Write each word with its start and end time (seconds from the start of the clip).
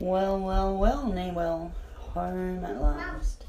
Well, 0.00 0.40
well, 0.40 0.76
well, 0.76 1.06
Newell. 1.06 1.72
Home 2.14 2.64
at 2.64 2.80
last. 2.80 3.44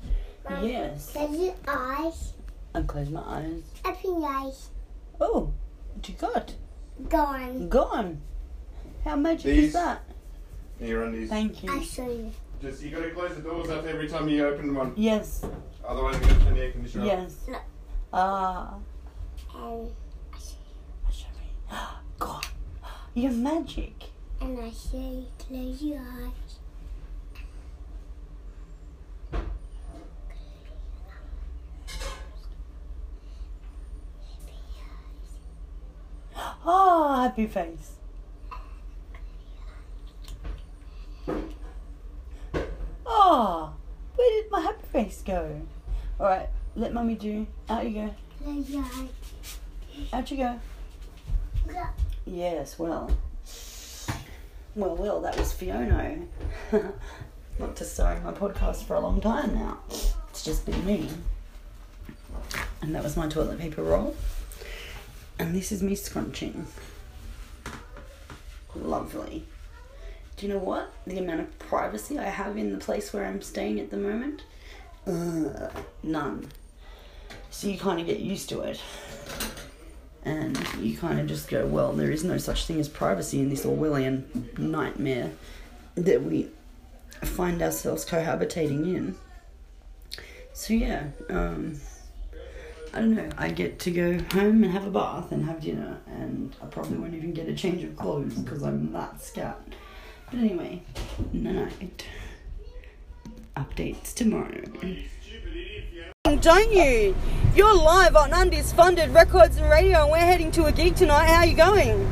Yes. 0.62 1.12
Close 1.14 1.38
your 1.40 1.56
eyes. 1.68 2.34
I 2.76 2.82
close 2.84 3.10
my 3.10 3.22
eyes. 3.22 3.64
Open 3.86 4.22
your 4.22 4.30
eyes. 4.30 4.70
Oh, 5.20 5.54
what 5.94 6.08
you 6.10 6.16
got? 6.16 6.54
Gone. 7.10 7.70
Gone. 7.70 8.22
How 9.06 9.16
magic 9.16 9.46
These- 9.46 9.64
is 9.68 9.74
that? 9.74 10.04
Your 10.80 11.04
undies. 11.04 11.30
Thank 11.30 11.64
you. 11.64 11.72
I 11.72 11.76
you. 11.78 11.84
show 11.84 12.10
you. 12.10 12.32
Just 12.62 12.82
you 12.84 12.92
gotta 12.92 13.12
close 13.12 13.34
the 13.36 13.42
doors 13.42 13.70
up 13.70 13.86
every 13.86 14.08
time 14.08 14.28
you 14.30 14.46
open 14.46 14.76
one. 14.76 14.94
Yes, 14.96 15.44
Otherwise, 15.86 16.20
you're 16.20 16.30
gonna 16.30 16.44
turn 16.46 16.54
the 16.56 16.62
air 16.62 16.72
conditioner 16.72 17.04
off. 17.04 17.08
yes. 17.08 17.36
No. 17.48 17.58
Ah. 18.14 18.74
And 19.56 19.90
show 21.12 21.28
me. 21.40 21.78
God, 22.20 22.46
you're 23.16 23.32
magic. 23.32 23.94
and 24.42 24.60
I 24.60 24.70
say 24.72 25.24
close 25.52 25.82
your 25.82 26.00
eyes. 26.00 26.60
Oh, 36.64 37.22
happy 37.22 37.48
face. 37.48 37.92
Oh, 43.06 43.74
where 44.16 44.42
did 44.42 44.52
my 44.52 44.62
happy 44.62 44.86
face 44.94 45.22
go? 45.26 45.62
All 46.20 46.28
right, 46.28 46.48
let 46.78 46.94
mummy 46.94 47.16
do. 47.16 47.46
Out 47.68 47.86
you 47.86 47.92
go. 47.92 48.16
Out 50.14 50.32
you 50.32 50.38
go. 50.38 50.60
Yes, 52.26 52.80
well. 52.80 53.12
Well, 54.74 54.96
well, 54.96 55.20
that 55.22 55.38
was 55.38 55.52
Fiona. 55.52 56.18
Not 57.60 57.76
to 57.76 57.84
start 57.84 58.24
my 58.24 58.32
podcast 58.32 58.86
for 58.86 58.96
a 58.96 59.02
long 59.02 59.20
time 59.20 59.54
now. 59.54 59.80
It's 60.30 60.46
just 60.46 60.66
been 60.66 60.86
me. 60.86 61.10
And 62.82 62.96
that 62.96 63.04
was 63.04 63.18
my 63.18 63.28
toilet 63.28 63.60
paper 63.60 63.84
roll. 63.84 64.16
And 65.38 65.54
this 65.54 65.74
is 65.74 65.84
me 65.84 65.96
scrunching. 65.96 66.68
Lovely. 68.74 69.46
Do 70.38 70.48
you 70.48 70.54
know 70.54 70.60
what? 70.60 70.94
The 71.06 71.18
amount 71.18 71.42
of 71.42 71.60
privacy 71.60 72.18
I 72.18 72.30
have 72.30 72.56
in 72.56 72.72
the 72.72 72.78
place 72.78 73.12
where 73.12 73.26
I'm 73.26 73.42
staying 73.42 73.78
at 73.82 73.92
the 73.92 73.98
moment? 73.98 74.44
Uh, 75.06 75.70
none. 76.02 76.48
So 77.50 77.68
you 77.68 77.78
kind 77.78 78.00
of 78.00 78.08
get 78.08 78.22
used 78.22 78.48
to 78.50 78.62
it 78.62 78.80
and 80.24 80.58
you 80.80 80.98
kind 80.98 81.20
of 81.20 81.28
just 81.28 81.50
go, 81.50 81.66
well, 81.66 81.94
there 81.94 82.12
is 82.12 82.24
no 82.24 82.38
such 82.38 82.66
thing 82.66 82.80
as 82.80 82.88
privacy 82.88 83.40
in 83.40 83.50
this 83.50 83.66
Orwellian 83.66 84.58
nightmare 84.58 85.32
that 85.96 86.24
we 86.24 86.50
find 87.22 87.62
ourselves 87.62 88.06
cohabitating 88.06 88.86
in. 88.96 89.16
So 90.54 90.74
yeah, 90.74 91.08
um, 91.30 91.80
I 92.94 93.00
don't 93.00 93.16
know. 93.16 93.30
I 93.38 93.50
get 93.50 93.80
to 93.80 93.92
go 93.92 94.20
home 94.34 94.64
and 94.64 94.74
have 94.74 94.86
a 94.86 94.92
bath 94.92 95.32
and 95.32 95.46
have 95.46 95.62
dinner, 95.62 95.98
and 96.08 96.56
I 96.62 96.66
probably 96.66 96.98
won't 96.98 97.14
even 97.14 97.34
get 97.34 97.48
a 97.48 97.56
change 97.56 97.84
of 97.84 97.96
clothes 97.96 98.34
because 98.34 98.64
I'm 98.64 98.92
that 98.94 99.22
scat. 99.22 99.60
But 100.30 100.40
anyway, 100.40 100.84
night. 101.32 102.06
Updates 103.56 104.14
tomorrow. 104.14 104.62
Don't 106.40 106.72
you? 106.72 107.16
You're 107.56 107.74
live 107.76 108.16
on 108.16 108.32
Undies 108.34 108.72
Funded 108.72 109.10
Records 109.10 109.58
and 109.58 109.70
Radio, 109.70 110.04
and 110.04 110.12
we're 110.12 110.18
heading 110.20 110.52
to 110.52 110.66
a 110.66 110.72
gig 110.72 110.96
tonight. 110.96 111.26
How 111.26 111.40
are 111.40 111.46
you 111.46 111.56
going? 111.56 112.08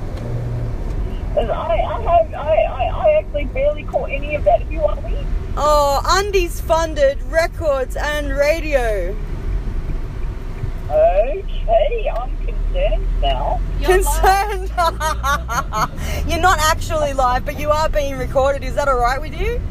I, 1.38 1.42
I 1.42 2.02
have, 2.02 2.34
I, 2.34 2.56
I, 2.64 2.84
I 3.08 3.12
actually 3.20 3.46
barely 3.46 3.84
caught 3.84 4.10
any 4.10 4.36
of 4.36 4.44
that. 4.44 4.62
If 4.62 4.72
you 4.72 4.80
want 4.82 5.04
me, 5.06 5.26
Oh, 5.56 6.02
Undies 6.06 6.60
Funded 6.60 7.22
Records 7.24 7.96
and 7.96 8.32
Radio. 8.36 9.16
okay, 10.90 12.10
I'm 12.14 12.38
concerned 12.46 13.08
now. 13.22 13.60
Concerned. 13.84 14.72
You're 16.30 16.40
not 16.42 16.60
actually 16.60 17.14
live, 17.14 17.46
but 17.46 17.60
you 17.60 17.70
are 17.70 17.90
being 17.90 18.18
recorded. 18.18 18.64
Is 18.64 18.76
that 18.76 18.88
all 18.90 19.00
right 19.00 19.22
with 19.22 19.40
you? 19.40 19.62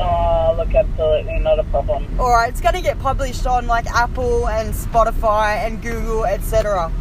Uh, 0.00 0.54
look, 0.56 0.74
absolutely 0.74 1.38
not 1.40 1.58
a 1.58 1.64
problem. 1.64 2.06
All 2.20 2.30
right, 2.30 2.48
it's 2.48 2.60
going 2.60 2.74
to 2.74 2.80
get 2.80 2.98
published 3.00 3.46
on 3.46 3.66
like 3.66 3.86
Apple 3.86 4.48
and 4.48 4.72
Spotify 4.72 5.66
and 5.66 5.82
Google, 5.82 6.24
etc. 6.24 6.92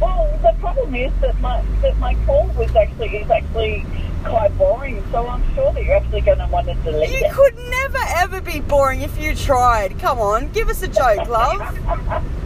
Well, 0.00 0.38
the 0.42 0.52
problem 0.60 0.94
is 0.94 1.12
that 1.20 1.38
my 1.40 1.64
that 1.82 1.98
my 1.98 2.14
call 2.26 2.46
was 2.56 2.74
actually 2.74 3.16
is 3.16 3.30
actually 3.30 3.84
quite 4.24 4.56
boring. 4.56 5.02
So 5.10 5.26
I'm 5.26 5.42
sure 5.54 5.72
that 5.72 5.84
you're 5.84 5.96
actually 5.96 6.20
going 6.20 6.38
to 6.38 6.46
want 6.48 6.66
to 6.68 6.74
delete 6.74 7.10
You 7.10 7.16
it. 7.16 7.22
You 7.22 7.32
could 7.32 7.56
never 7.70 7.98
ever 8.16 8.40
be 8.40 8.60
boring 8.60 9.02
if 9.02 9.18
you 9.20 9.34
tried. 9.34 9.98
Come 9.98 10.18
on, 10.18 10.50
give 10.52 10.68
us 10.68 10.82
a 10.82 10.88
joke, 10.88 11.28
love. 11.28 11.78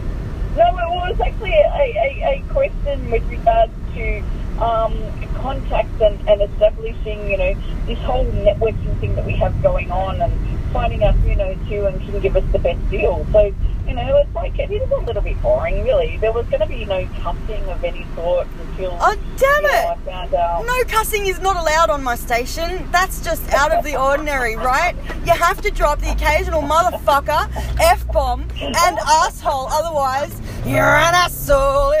No, 0.57 0.63
it 0.69 0.89
was 0.89 1.19
actually 1.19 1.53
a, 1.53 1.67
a, 1.69 2.41
a 2.41 2.43
question 2.51 3.11
with 3.11 3.23
regards 3.29 3.71
to 3.93 4.23
um, 4.59 4.93
contacts 5.35 6.01
and, 6.01 6.19
and 6.27 6.41
establishing, 6.41 7.29
you 7.29 7.37
know, 7.37 7.55
this 7.85 7.99
whole 7.99 8.25
networking 8.25 8.99
thing 8.99 9.15
that 9.15 9.25
we 9.25 9.33
have 9.33 9.61
going 9.61 9.91
on 9.91 10.21
and 10.21 10.33
finding 10.71 11.03
out, 11.03 11.15
you 11.25 11.35
know, 11.35 11.53
who 11.53 11.85
and 11.85 11.99
can 12.01 12.19
give 12.19 12.35
us 12.35 12.43
the 12.51 12.59
best 12.59 12.89
deal. 12.89 13.25
So, 13.31 13.53
you 13.87 13.93
know, 13.93 14.17
it's 14.17 14.35
like, 14.35 14.59
it 14.59 14.69
is 14.69 14.89
a 14.91 14.97
little 14.97 15.21
bit 15.21 15.41
boring, 15.41 15.83
really. 15.83 16.17
There 16.17 16.33
was 16.33 16.45
going 16.47 16.59
to 16.59 16.67
be 16.67 16.83
no 16.85 17.07
cussing 17.21 17.63
of 17.65 17.83
any 17.83 18.05
sort 18.15 18.47
until, 18.59 18.97
Oh, 18.99 19.15
damn 19.37 19.63
you 19.63 19.71
know, 19.71 19.87
I 19.89 19.97
found 20.05 20.33
out. 20.33 20.65
No 20.65 20.83
cussing 20.85 21.25
is 21.27 21.39
not 21.39 21.55
allowed 21.55 21.89
on 21.89 22.03
my 22.03 22.15
station. 22.15 22.89
That's 22.91 23.23
just 23.23 23.49
out 23.53 23.71
of 23.71 23.83
the 23.83 23.95
ordinary, 23.99 24.55
right? 24.55 24.95
You 25.25 25.31
have 25.31 25.61
to 25.61 25.71
drop 25.71 25.99
the 25.99 26.11
occasional 26.11 26.61
motherfucker, 26.61 27.49
F 27.79 28.05
bomb, 28.11 28.41
and 28.59 28.99
asshole. 28.99 29.67
Otherwise, 29.69 30.41
you're 30.65 30.83
an 30.83 31.15
asshole. 31.15 31.93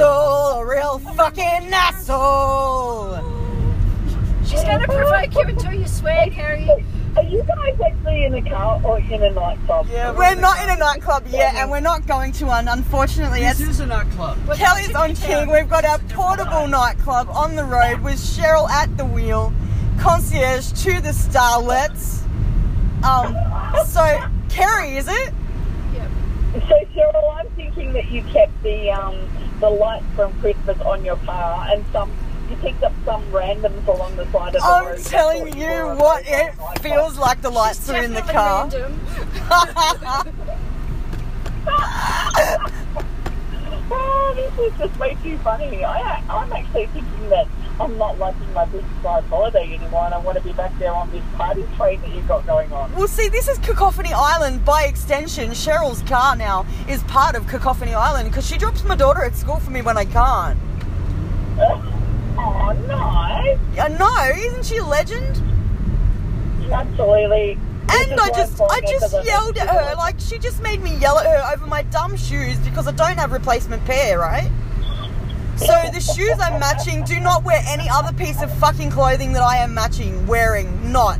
Asshole, 0.00 0.60
a 0.60 0.66
real 0.66 0.98
fucking 0.98 1.72
asshole. 1.72 3.16
She's 4.44 4.62
going 4.62 4.80
to 4.80 4.86
provoke 4.86 5.34
you 5.34 5.40
until 5.42 5.72
you 5.72 5.86
swear, 5.86 6.28
Carrie. 6.30 6.68
Are 7.16 7.22
you 7.22 7.42
guys 7.44 7.78
actually 7.84 8.26
in 8.26 8.34
a 8.34 8.42
car 8.42 8.80
or 8.84 8.98
in 8.98 9.22
a 9.22 9.30
nightclub? 9.30 9.88
Yeah, 9.90 10.12
We're 10.12 10.34
not 10.34 10.62
in 10.62 10.68
a 10.70 10.76
nightclub 10.76 11.26
yet, 11.28 11.54
and 11.54 11.70
we're 11.70 11.80
not 11.80 12.06
going 12.06 12.32
to 12.32 12.44
one, 12.46 12.68
unfortunately. 12.68 13.40
This 13.40 13.58
It's- 13.60 13.70
is 13.76 13.80
a 13.80 13.86
nightclub. 13.86 14.36
Kelly's 14.54 14.94
on 14.94 15.14
King. 15.14 15.50
We've 15.50 15.68
got 15.68 15.84
our 15.86 15.98
portable 16.10 16.68
nightclub 16.68 17.28
on 17.30 17.56
the 17.56 17.64
road 17.64 18.00
with 18.00 18.16
Cheryl 18.16 18.68
at 18.68 18.94
the 18.98 19.06
wheel, 19.06 19.52
concierge 19.98 20.72
to 20.84 21.00
the 21.00 21.10
starlets. 21.10 22.20
Um, 23.02 23.34
so 23.86 24.20
Kerry, 24.50 24.96
is 24.98 25.08
it? 25.08 25.32
Yep. 25.94 26.10
So 26.68 26.84
Cheryl, 26.94 27.34
I'm 27.38 27.48
thinking 27.56 27.94
that 27.94 28.10
you 28.10 28.22
kept 28.24 28.62
the 28.62 28.90
um, 28.90 29.14
the 29.60 29.70
lights 29.70 30.04
from 30.14 30.32
Christmas 30.40 30.78
on 30.80 31.04
your 31.04 31.16
car, 31.16 31.66
and 31.70 31.84
some 31.92 32.10
you 32.50 32.56
picked 32.56 32.82
up 32.82 32.92
some 33.04 33.22
randoms 33.32 33.86
along 33.88 34.16
the 34.16 34.24
side 34.30 34.54
of 34.54 34.62
the 34.62 34.68
road. 34.68 34.96
I'm 34.96 35.02
telling 35.02 35.46
Thought 35.48 35.56
you 35.58 35.96
what 36.00 36.22
it 36.26 36.56
nice 36.56 36.78
feels 36.78 37.18
like. 37.18 37.42
The 37.42 37.50
lights 37.50 37.88
are 37.90 38.02
in 38.02 38.12
the 38.12 38.22
car. 38.22 38.68
random. 38.68 39.00
Oh, 43.88 44.32
this 44.34 44.72
is 44.72 44.78
just 44.78 44.98
way 44.98 45.16
too 45.22 45.38
funny. 45.38 45.84
I, 45.84 46.22
I'm 46.28 46.52
actually 46.52 46.86
thinking 46.86 47.28
that 47.30 47.46
I'm 47.78 47.98
not 47.98 48.18
liking 48.18 48.50
my 48.54 48.64
big 48.64 48.82
beachside 48.82 49.24
holiday 49.24 49.74
anymore, 49.74 50.06
and 50.06 50.14
I 50.14 50.18
want 50.18 50.38
to 50.38 50.42
be 50.42 50.52
back 50.52 50.76
there 50.78 50.94
on 50.94 51.10
this 51.10 51.24
party 51.34 51.64
train 51.76 52.00
that 52.00 52.10
you've 52.10 52.26
got 52.26 52.46
going 52.46 52.72
on. 52.72 52.94
Well, 52.94 53.06
see, 53.06 53.28
this 53.28 53.48
is 53.48 53.58
Cacophony 53.58 54.12
Island. 54.14 54.64
By 54.64 54.84
extension, 54.84 55.50
Cheryl's 55.50 56.02
car 56.02 56.36
now 56.36 56.64
is 56.88 57.02
part 57.04 57.36
of 57.36 57.46
Cacophony 57.46 57.92
Island 57.92 58.30
because 58.30 58.46
she 58.46 58.56
drops 58.56 58.82
my 58.84 58.96
daughter 58.96 59.22
at 59.22 59.36
school 59.36 59.60
for 59.60 59.70
me 59.70 59.82
when 59.82 59.98
I 59.98 60.06
can't. 60.06 60.58
Uh, 61.58 61.82
oh, 62.38 62.72
nice. 62.88 63.58
I 63.78 63.88
know, 63.88 64.40
isn't 64.46 64.64
she 64.64 64.78
a 64.78 64.84
legend? 64.84 65.42
Absolutely. 66.72 67.58
And 67.88 68.20
I 68.20 68.28
just, 68.30 68.60
I 68.60 68.80
just 68.80 69.24
yelled 69.24 69.58
at 69.58 69.68
her 69.68 69.94
like 69.96 70.18
she 70.18 70.38
just 70.38 70.60
made 70.62 70.82
me 70.82 70.96
yell 70.96 71.18
at 71.18 71.26
her 71.26 71.54
over 71.54 71.66
my 71.66 71.82
dumb 71.82 72.16
shoes 72.16 72.58
because 72.58 72.88
I 72.88 72.92
don't 72.92 73.16
have 73.16 73.32
replacement 73.32 73.84
pair, 73.84 74.18
right? 74.18 74.50
So 75.56 75.72
the 75.90 76.00
shoes 76.00 76.38
I'm 76.38 76.60
matching 76.60 77.02
do 77.04 77.18
not 77.18 77.42
wear 77.42 77.62
any 77.66 77.88
other 77.88 78.12
piece 78.16 78.42
of 78.42 78.52
fucking 78.58 78.90
clothing 78.90 79.32
that 79.32 79.42
I 79.42 79.56
am 79.56 79.72
matching, 79.72 80.26
wearing, 80.26 80.92
not. 80.92 81.18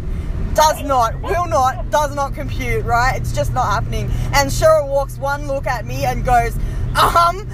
Does 0.55 0.83
not, 0.83 1.21
will 1.23 1.47
not, 1.47 1.91
does 1.91 2.15
not 2.15 2.35
compute, 2.35 2.85
right? 2.85 3.17
It's 3.17 3.33
just 3.33 3.53
not 3.53 3.67
happening. 3.67 4.11
And 4.35 4.51
Cheryl 4.51 4.89
walks 4.89 5.19
one 5.19 5.47
look 5.47 5.67
at 5.67 5.87
me 5.87 6.05
and 6.05 6.25
goes, 6.25 6.57
um, 6.97 7.49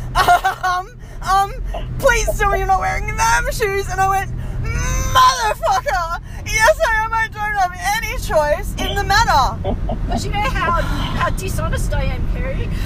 um, 0.64 0.88
um, 1.22 1.52
please 1.98 2.28
tell 2.38 2.50
me 2.50 2.58
you're 2.58 2.66
not 2.66 2.80
wearing 2.80 3.06
them 3.06 3.44
shoes. 3.52 3.88
And 3.88 4.00
I 4.00 4.08
went, 4.08 4.30
motherfucker, 4.62 6.22
yes 6.46 6.78
I 6.88 7.04
am, 7.04 7.12
don't 7.50 7.72
have 7.72 8.02
any 8.02 8.16
choice 8.18 8.74
in 8.78 8.94
the 8.94 9.04
matter. 9.04 9.76
But 10.08 10.24
you 10.24 10.30
know 10.30 10.40
how, 10.40 10.80
how 10.82 11.30
dishonest 11.30 11.92
I 11.92 12.04
am, 12.04 12.32
Kerry. 12.34 12.68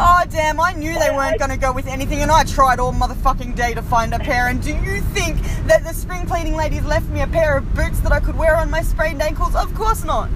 Oh 0.00 0.24
damn! 0.30 0.60
I 0.60 0.72
knew 0.74 0.96
they 0.98 1.10
weren't 1.10 1.38
going 1.38 1.50
to 1.50 1.56
go 1.56 1.72
with 1.72 1.86
anything, 1.86 2.20
and 2.20 2.30
I 2.30 2.44
tried 2.44 2.78
all 2.78 2.92
motherfucking 2.92 3.56
day 3.56 3.74
to 3.74 3.82
find 3.82 4.14
a 4.14 4.18
pair. 4.18 4.46
And 4.46 4.62
do 4.62 4.70
you 4.70 5.00
think 5.00 5.40
that 5.66 5.82
the 5.82 5.92
spring 5.92 6.26
cleaning 6.26 6.54
ladies 6.54 6.84
left 6.84 7.08
me 7.08 7.20
a 7.20 7.26
pair 7.26 7.56
of 7.56 7.74
boots 7.74 7.98
that 8.00 8.12
I 8.12 8.20
could 8.20 8.36
wear 8.36 8.56
on 8.56 8.70
my 8.70 8.82
sprained 8.82 9.20
ankles? 9.20 9.56
Of 9.56 9.74
course 9.74 10.04
not. 10.04 10.30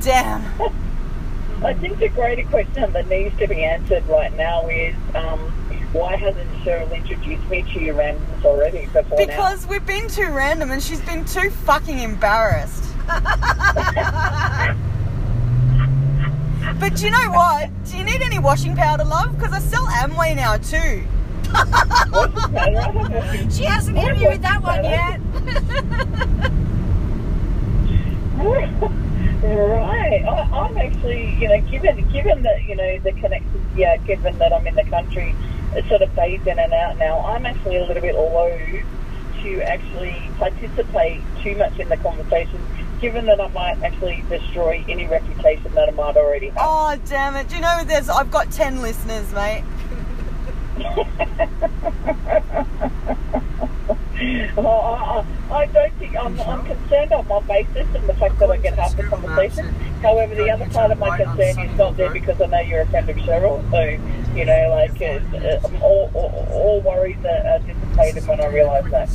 Damn. 0.00 0.42
I 1.64 1.74
think 1.74 1.98
the 1.98 2.08
greater 2.08 2.48
question 2.48 2.92
that 2.92 3.08
needs 3.08 3.36
to 3.38 3.46
be 3.46 3.64
answered 3.64 4.06
right 4.08 4.34
now 4.34 4.66
is 4.68 4.96
um, 5.14 5.52
why 5.92 6.16
hasn't 6.16 6.48
Cheryl 6.62 6.92
introduced 6.94 7.48
me 7.48 7.62
to 7.74 7.80
your 7.80 7.94
randoms 7.94 8.44
already 8.44 8.86
before 8.86 9.18
now? 9.18 9.26
Because 9.26 9.66
we've 9.66 9.84
been 9.86 10.08
too 10.08 10.30
random, 10.30 10.70
and 10.70 10.82
she's 10.82 11.00
been 11.00 11.24
too 11.24 11.50
fucking 11.50 11.98
embarrassed. 11.98 12.84
But 16.78 17.02
you 17.02 17.10
know 17.10 17.30
what? 17.30 17.68
Do 17.84 17.98
you 17.98 18.04
need 18.04 18.22
any 18.22 18.38
washing 18.38 18.74
powder, 18.74 19.04
love? 19.04 19.36
Because 19.36 19.52
I 19.52 19.58
sell 19.58 19.84
Amway 19.86 20.34
now 20.34 20.56
too. 20.56 21.04
She 23.50 23.64
hasn't 23.64 23.98
hit 23.98 24.16
me 24.16 24.26
with 24.26 24.40
that 24.42 24.62
one 24.62 24.84
yet. 24.84 25.20
Right. 29.42 30.22
I, 30.24 30.48
I'm 30.52 30.76
actually, 30.76 31.34
you 31.36 31.48
know, 31.48 31.60
given 31.62 32.06
given 32.10 32.42
that 32.42 32.62
you 32.64 32.76
know 32.76 32.98
the 32.98 33.12
connections, 33.12 33.76
yeah, 33.76 33.96
given 33.98 34.36
that 34.38 34.52
I'm 34.52 34.66
in 34.66 34.74
the 34.74 34.84
country, 34.84 35.34
it 35.74 35.84
sort 35.88 36.02
of 36.02 36.10
fades 36.12 36.46
in 36.46 36.58
and 36.58 36.72
out 36.72 36.98
now. 36.98 37.20
I'm 37.20 37.46
actually 37.46 37.76
a 37.76 37.84
little 37.84 38.02
bit 38.02 38.14
loath 38.14 38.84
to 39.42 39.62
actually 39.62 40.30
participate 40.38 41.22
too 41.42 41.56
much 41.56 41.78
in 41.78 41.88
the 41.88 41.96
conversation, 41.96 42.60
given 43.00 43.26
that 43.26 43.40
I 43.40 43.48
might 43.48 43.82
actually 43.82 44.24
destroy 44.28 44.84
any 44.88 45.06
reputation 45.06 45.72
that 45.74 45.88
I 45.88 45.92
might 45.92 46.16
already 46.16 46.48
have. 46.48 46.58
Oh 46.60 46.96
damn 47.06 47.36
it! 47.36 47.48
Do 47.48 47.56
you 47.56 47.62
know 47.62 47.82
there's? 47.84 48.08
I've 48.08 48.30
got 48.30 48.50
ten 48.50 48.82
listeners, 48.82 49.32
mate. 49.32 49.64
Oh, 54.58 54.66
I, 54.66 55.24
I, 55.50 55.54
I 55.62 55.66
don't 55.66 55.92
think 55.94 56.14
I'm, 56.14 56.38
I'm 56.42 56.62
concerned 56.66 57.12
on 57.12 57.26
my 57.26 57.40
basis 57.40 57.86
and 57.94 58.06
the 58.06 58.12
fact 58.14 58.38
that 58.38 58.50
I 58.50 58.58
get 58.58 58.78
half 58.78 58.94
the 58.94 59.04
conversation. 59.04 59.74
However, 60.02 60.34
the 60.34 60.50
other 60.50 60.68
part 60.70 60.90
of 60.90 60.98
my 60.98 61.16
concern 61.16 61.58
is 61.58 61.76
not 61.76 61.96
there 61.96 62.10
because 62.10 62.40
I 62.40 62.46
know 62.46 62.60
you're 62.60 62.80
a 62.80 62.86
friend 62.86 63.08
of 63.10 63.16
Cheryl. 63.18 63.70
So, 63.70 64.34
you 64.34 64.44
know, 64.46 64.70
like, 64.70 65.00
uh, 65.02 65.66
I'm 65.66 65.82
all, 65.82 66.10
all, 66.14 66.48
all 66.50 66.80
worries 66.80 67.18
are, 67.24 67.46
are 67.48 67.58
dissipated 67.58 68.26
when 68.26 68.40
I 68.40 68.46
realise 68.46 68.90
that. 68.90 69.10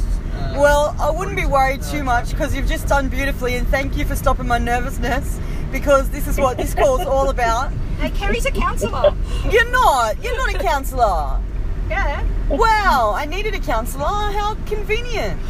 Well, 0.54 0.96
I 1.00 1.10
wouldn't 1.10 1.38
be 1.38 1.46
worried 1.46 1.82
too 1.82 2.04
much 2.04 2.32
because 2.32 2.56
you've 2.56 2.68
just 2.68 2.88
done 2.88 3.10
beautifully, 3.10 3.56
and 3.56 3.68
thank 3.68 3.98
you 3.98 4.06
for 4.06 4.16
stopping 4.16 4.48
my 4.48 4.60
nervousness 4.60 5.40
because 5.72 6.10
this 6.12 6.28
is 6.28 6.38
what 6.38 6.58
this 6.58 6.76
call's 6.76 7.02
all 7.02 7.30
about. 7.30 7.74
Hey, 8.00 8.12
Kerry's 8.12 8.46
a 8.46 8.52
counsellor. 8.52 9.16
You're 9.50 9.72
not. 9.72 10.22
You're 10.24 10.38
not 10.38 10.54
a 10.54 10.60
counsellor. 10.60 11.42
Yeah. 11.90 12.26
Wow, 12.50 13.14
I 13.16 13.26
needed 13.26 13.56
a 13.56 13.60
counsellor. 13.60 14.06
How 14.06 14.56
convenient. 14.68 15.40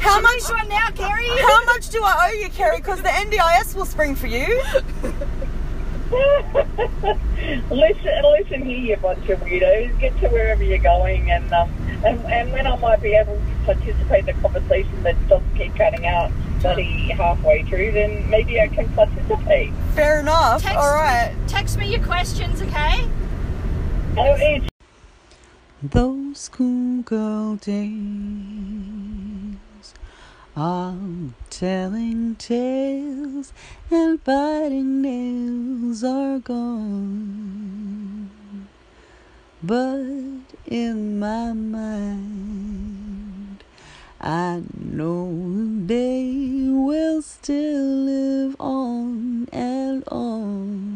How 0.00 0.20
much? 0.20 0.34
Which 0.34 0.50
one 0.50 0.68
now, 0.68 0.90
Kerry? 0.90 1.26
How 1.40 1.64
much 1.64 1.88
do 1.88 2.02
I 2.02 2.28
owe 2.28 2.38
you, 2.38 2.50
Kerry? 2.50 2.76
Because 2.76 3.00
the 3.00 3.08
NDIS 3.08 3.74
will 3.74 3.86
spring 3.86 4.14
for 4.14 4.26
you. 4.26 4.62
listen, 7.70 8.22
listen 8.22 8.62
here, 8.64 8.78
you 8.78 8.96
bunch 8.98 9.28
of 9.30 9.40
weirdos. 9.40 9.98
Get 9.98 10.18
to 10.20 10.28
wherever 10.28 10.62
you're 10.62 10.78
going, 10.78 11.30
and 11.30 11.50
um, 11.52 11.72
and, 12.04 12.20
and 12.26 12.52
when 12.52 12.66
I 12.66 12.76
might 12.76 13.00
be 13.00 13.14
able 13.14 13.36
to 13.36 13.64
participate 13.64 14.28
in 14.28 14.36
the 14.36 14.42
conversation 14.42 15.02
that 15.02 15.16
doesn't 15.28 15.56
keep 15.56 15.74
cutting 15.76 16.06
out 16.06 16.30
bloody 16.60 17.08
halfway 17.12 17.62
through, 17.64 17.92
then 17.92 18.28
maybe 18.28 18.60
I 18.60 18.68
can 18.68 18.86
participate. 18.90 19.72
Fair 19.94 20.20
enough. 20.20 20.62
Text 20.62 20.76
All 20.76 20.92
right. 20.92 21.34
Me, 21.34 21.48
text 21.48 21.78
me 21.78 21.90
your 21.90 22.04
questions, 22.04 22.60
okay? 22.60 23.08
Oh, 24.18 24.36
it's 24.38 24.66
Those 25.90 26.38
schoolgirl 26.38 27.56
days 27.56 27.94
are 30.56 30.96
telling 31.48 32.34
tales 32.34 33.52
and 33.88 34.24
biting 34.24 35.00
nails 35.02 36.02
are 36.02 36.40
gone. 36.40 38.30
But 39.62 40.56
in 40.66 41.20
my 41.20 41.52
mind, 41.52 42.02
I 44.20 44.62
know 44.74 45.86
they 45.86 46.66
will 46.68 47.22
still 47.22 47.84
live 47.84 48.56
on 48.58 49.48
and 49.52 50.02
on. 50.08 50.95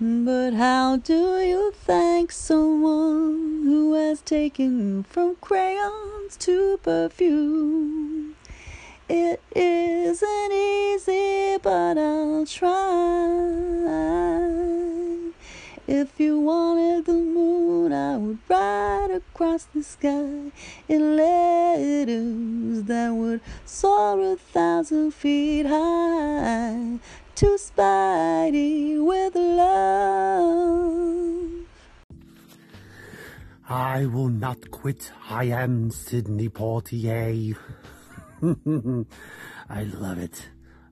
But 0.00 0.54
how 0.54 0.98
do 0.98 1.40
you 1.40 1.72
thank 1.72 2.30
someone 2.30 3.62
who 3.64 3.94
has 3.94 4.20
taken 4.20 5.02
from 5.02 5.34
crayons 5.40 6.36
to 6.38 6.78
perfume? 6.84 8.36
It 9.08 9.42
isn't 9.56 10.52
easy, 10.52 11.58
but 11.60 11.98
I'll 11.98 12.46
try. 12.46 12.78
If 15.88 16.20
you 16.20 16.38
wanted 16.38 17.06
the 17.06 17.14
moon, 17.14 17.92
I 17.92 18.18
would 18.18 18.38
ride 18.48 19.10
across 19.10 19.64
the 19.64 19.82
sky 19.82 20.52
in 20.88 21.16
letters 21.16 22.84
that 22.84 23.10
would 23.10 23.40
soar 23.64 24.34
a 24.34 24.36
thousand 24.36 25.12
feet 25.12 25.66
high 25.66 27.00
to 27.38 27.56
Spidey 27.56 29.00
with 29.00 29.36
love. 29.36 30.58
I 33.68 34.06
will 34.06 34.28
not 34.28 34.72
quit. 34.72 35.12
I 35.30 35.44
am 35.44 35.92
Sidney 35.92 36.48
Poitier. 36.48 37.56
I 39.70 39.82
love 39.84 40.18
it. 40.18 40.48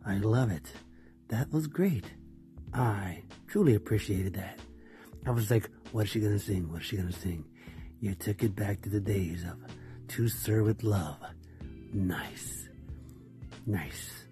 I 0.07 0.19
love 0.19 0.53
it. 0.53 0.73
That 1.31 1.53
was 1.53 1.67
great. 1.67 2.05
I 2.73 3.25
truly 3.49 3.75
appreciated 3.75 4.35
that. 4.35 4.61
I 5.27 5.33
was 5.33 5.51
like, 5.51 5.69
what 5.91 6.05
is 6.05 6.11
she 6.11 6.21
gonna 6.21 6.39
sing? 6.39 6.71
What 6.71 6.83
is 6.83 6.87
she 6.87 6.97
gonna 6.97 7.11
sing? 7.11 7.45
You 8.01 8.15
took 8.15 8.45
it 8.45 8.55
back 8.55 8.83
to 8.83 8.89
the 8.89 9.01
days 9.01 9.43
of 9.43 9.57
To 10.15 10.29
Sir 10.29 10.63
with 10.63 10.85
Love. 10.85 11.19
Nice. 11.93 12.69
Nice. 13.67 14.26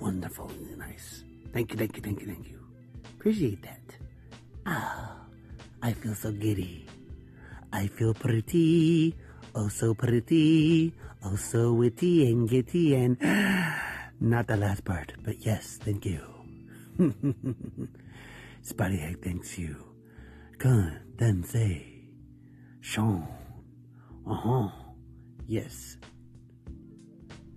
Wonderful. 0.00 0.50
Nice. 0.76 1.24
Thank 1.52 1.72
you, 1.72 1.78
thank 1.78 1.96
you, 1.96 2.02
thank 2.02 2.20
you, 2.20 2.26
thank 2.26 2.48
you. 2.48 2.60
Appreciate 3.18 3.62
that. 3.62 3.80
Ah, 4.66 5.16
I 5.82 5.92
feel 5.92 6.14
so 6.14 6.30
giddy. 6.30 6.86
I 7.72 7.86
feel 7.86 8.14
pretty, 8.14 9.14
oh 9.54 9.68
so 9.68 9.92
pretty, 9.94 10.94
oh 11.24 11.36
so 11.36 11.72
witty 11.74 12.30
and 12.30 12.48
giddy 12.48 12.94
and 12.94 13.18
not 14.20 14.46
the 14.46 14.56
last 14.56 14.84
part, 14.84 15.12
but 15.24 15.44
yes, 15.44 15.78
thank 15.82 16.06
you. 16.06 16.20
Spotty 18.62 19.00
Egg 19.00 19.22
thanks 19.22 19.58
you. 19.58 19.76
Condense. 20.58 21.82
Sean. 22.80 23.26
Uh-huh. 24.26 24.68
Yes. 25.46 25.96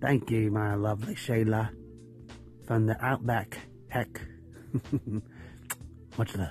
Thank 0.00 0.30
you, 0.30 0.50
my 0.50 0.74
lovely 0.74 1.14
Shayla. 1.14 1.70
From 2.66 2.86
the 2.86 2.96
Outback. 3.04 3.58
Heck. 3.88 4.20
Much 6.18 6.36
love. 6.36 6.48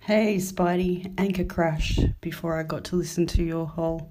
Hey, 0.00 0.36
Spidey, 0.36 1.12
Anchor 1.18 1.44
Crash, 1.44 1.98
before 2.22 2.58
I 2.58 2.62
got 2.62 2.84
to 2.84 2.96
listen 2.96 3.26
to 3.26 3.42
your 3.42 3.66
whole 3.66 4.10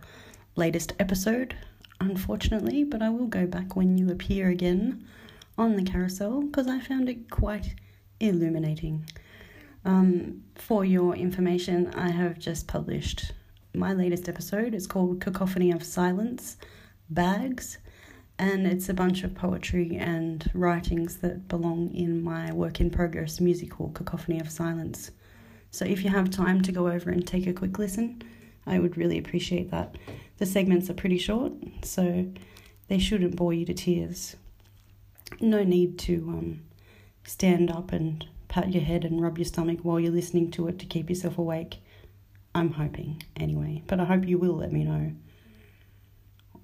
latest 0.55 0.93
episode, 0.99 1.55
unfortunately, 1.99 2.83
but 2.83 3.01
I 3.01 3.09
will 3.09 3.25
go 3.25 3.47
back 3.47 3.75
when 3.75 3.97
you 3.97 4.11
appear 4.11 4.49
again 4.49 5.07
on 5.57 5.75
the 5.75 5.81
carousel 5.81 6.41
because 6.43 6.67
I 6.67 6.81
found 6.81 7.09
it 7.09 7.31
quite 7.31 7.73
illuminating. 8.19 9.09
Um, 9.85 10.43
for 10.53 10.85
your 10.85 11.15
information, 11.15 11.91
I 11.95 12.11
have 12.11 12.37
just 12.37 12.67
published 12.67 13.31
my 13.73 13.93
latest 13.93 14.27
episode. 14.29 14.73
It's 14.73 14.87
called 14.87 15.21
Cacophony 15.21 15.71
of 15.71 15.83
Silence 15.83 16.57
Bags, 17.09 17.77
and 18.39 18.65
it's 18.65 18.89
a 18.89 18.93
bunch 18.93 19.23
of 19.23 19.35
poetry 19.35 19.97
and 19.97 20.49
writings 20.53 21.17
that 21.17 21.47
belong 21.47 21.93
in 21.93 22.23
my 22.23 22.51
work 22.51 22.79
in 22.79 22.89
progress 22.89 23.39
musical, 23.39 23.89
Cacophony 23.89 24.39
of 24.39 24.49
Silence. 24.49 25.11
So 25.71 25.85
if 25.85 26.03
you 26.03 26.09
have 26.09 26.29
time 26.29 26.61
to 26.63 26.71
go 26.71 26.87
over 26.87 27.09
and 27.09 27.25
take 27.25 27.47
a 27.47 27.53
quick 27.53 27.77
listen, 27.77 28.21
I 28.65 28.79
would 28.79 28.97
really 28.97 29.17
appreciate 29.17 29.71
that. 29.71 29.95
The 30.37 30.45
segments 30.45 30.89
are 30.89 30.93
pretty 30.95 31.17
short, 31.17 31.53
so 31.83 32.25
they 32.87 32.99
shouldn't 32.99 33.35
bore 33.35 33.53
you 33.53 33.65
to 33.65 33.73
tears. 33.73 34.35
No 35.39 35.63
need 35.63 35.99
to 35.99 36.25
um, 36.29 36.61
stand 37.25 37.69
up 37.69 37.91
and 37.91 38.25
pat 38.47 38.73
your 38.73 38.83
head 38.83 39.03
and 39.03 39.21
rub 39.21 39.37
your 39.37 39.45
stomach 39.45 39.79
while 39.83 39.99
you're 39.99 40.11
listening 40.11 40.51
to 40.51 40.67
it 40.67 40.79
to 40.79 40.85
keep 40.85 41.09
yourself 41.09 41.37
awake. 41.37 41.79
I'm 42.57 42.71
hoping 42.71 43.21
anyway. 43.35 43.83
But 43.85 43.99
I 43.99 44.05
hope 44.05 44.27
you 44.27 44.39
will 44.39 44.55
let 44.55 44.71
me 44.71 44.83
know 44.83 45.11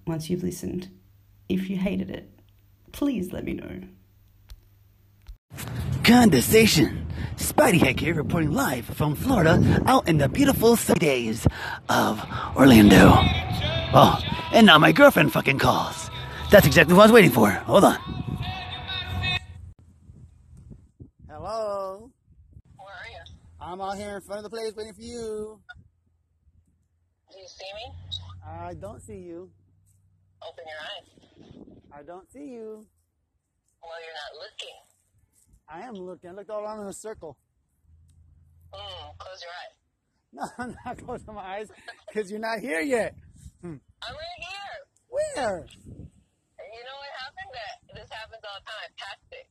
once 0.08 0.28
you've 0.28 0.42
listened. 0.42 0.90
If 1.48 1.70
you 1.70 1.78
hated 1.78 2.10
it, 2.10 2.32
please 2.92 3.32
let 3.32 3.44
me 3.44 3.54
know. 3.54 3.82
Condensation. 6.04 7.06
Spidey 7.36 7.80
Heck 7.80 8.00
here 8.00 8.16
reporting 8.16 8.54
live 8.54 8.86
from 8.86 9.14
Florida 9.14 9.84
out 9.86 10.10
in 10.10 10.18
the 10.18 10.28
beautiful 10.28 10.76
sunny 10.76 11.00
days 11.00 11.46
of 11.90 12.26
Orlando. 12.56 13.12
Oh, 13.94 14.20
and 14.52 14.66
now 14.66 14.80
my 14.80 14.92
girlfriend 14.92 15.32
fucking 15.32 15.60
calls. 15.60 16.10
That's 16.50 16.66
exactly 16.66 16.96
what 16.96 17.04
I 17.04 17.06
was 17.06 17.12
waiting 17.12 17.32
for. 17.32 17.52
Hold 17.52 17.84
on. 17.84 18.00
Hello. 21.30 22.10
Where 22.78 22.88
are 22.88 23.10
you? 23.10 23.34
I'm 23.62 23.80
out 23.80 23.98
here 23.98 24.16
in 24.16 24.22
front 24.22 24.44
of 24.44 24.44
the 24.44 24.50
place 24.50 24.74
waiting 24.76 24.94
for 24.94 25.02
you. 25.02 25.60
Do 27.34 27.40
you 27.40 27.48
see 27.48 27.66
me? 27.74 27.92
I 28.48 28.74
don't 28.76 29.02
see 29.02 29.18
you. 29.18 29.50
Open 30.48 30.64
your 30.68 30.82
eyes. 30.86 31.78
I 31.92 32.04
don't 32.04 32.32
see 32.32 32.46
you. 32.46 32.86
Well, 33.82 34.00
you're 34.06 34.20
not 34.22 34.34
looking. 34.38 34.78
I 35.68 35.82
am 35.88 35.96
looking. 35.96 36.30
I 36.30 36.34
looked 36.34 36.50
all 36.52 36.64
around 36.64 36.82
in 36.82 36.88
a 36.88 36.94
circle. 36.94 37.38
Mm, 38.72 39.18
close 39.18 39.42
your 39.42 39.52
eyes. 39.52 39.76
No, 40.36 40.44
I'm 40.58 40.76
not 40.84 40.98
closing 41.06 41.36
my 41.36 41.42
eyes 41.42 41.68
because 42.08 42.32
you're 42.32 42.40
not 42.40 42.60
here 42.60 42.82
yet. 42.82 43.14
I'm 43.64 43.70
right 43.72 44.40
here. 44.40 44.74
Where? 45.10 45.66
You 45.68 45.94
know 45.94 46.98
what 46.98 47.12
happened? 47.20 47.52
That 47.54 47.94
this 47.94 48.10
happens 48.10 48.42
all 48.44 48.60
the 48.60 48.66
time. 48.66 48.90
Past 48.98 49.20
it. 49.32 49.48